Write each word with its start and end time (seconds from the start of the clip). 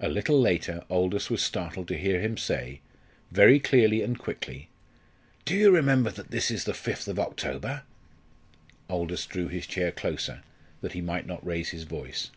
A 0.00 0.08
little 0.08 0.40
later 0.40 0.82
Aldous 0.88 1.28
was 1.28 1.42
startled 1.42 1.88
to 1.88 1.98
hear 1.98 2.20
him 2.22 2.38
say, 2.38 2.80
very 3.30 3.60
clearly 3.60 4.00
and 4.00 4.18
quickly: 4.18 4.70
"Do 5.44 5.54
you 5.54 5.70
remember 5.70 6.10
that 6.10 6.30
this 6.30 6.50
is 6.50 6.64
the 6.64 6.72
fifth 6.72 7.06
of 7.06 7.18
October?" 7.20 7.82
Aldous 8.88 9.26
drew 9.26 9.48
his 9.48 9.66
chair 9.66 9.92
closer, 9.92 10.42
that 10.80 10.92
he 10.92 11.02
might 11.02 11.26
not 11.26 11.44
raise 11.46 11.68
his 11.68 11.82
voice. 11.82 12.30